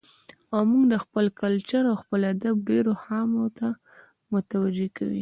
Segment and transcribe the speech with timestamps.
[0.55, 3.67] او موږ د خپل کلچر او خپل ادب ډېرو خاميو ته
[4.33, 5.09] متوجه کوي.